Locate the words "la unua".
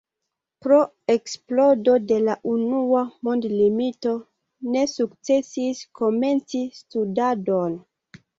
2.27-3.01